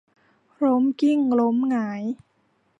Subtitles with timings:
[0.63, 2.03] ล้มกลิ้งล้มหงาย